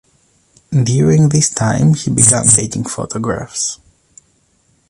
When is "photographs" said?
2.85-3.77